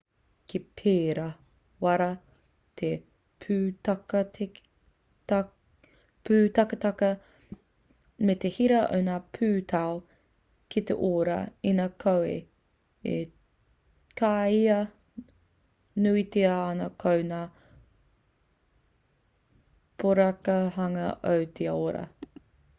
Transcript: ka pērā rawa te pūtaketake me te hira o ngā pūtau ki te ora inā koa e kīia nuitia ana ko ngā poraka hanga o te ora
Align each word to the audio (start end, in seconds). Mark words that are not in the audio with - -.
ka 0.51 0.59
pērā 0.79 1.23
rawa 2.01 2.05
te 2.81 2.87
pūtaketake 6.29 7.09
me 8.29 8.35
te 8.45 8.51
hira 8.57 8.79
o 8.97 8.99
ngā 9.09 9.19
pūtau 9.39 10.01
ki 10.75 10.83
te 10.89 10.97
ora 11.11 11.37
inā 11.73 11.87
koa 12.05 12.33
e 13.13 13.15
kīia 14.25 14.79
nuitia 16.07 16.57
ana 16.73 16.91
ko 17.07 17.15
ngā 17.33 17.45
poraka 20.05 20.57
hanga 20.79 21.09
o 21.37 21.39
te 21.61 21.73
ora 21.83 22.07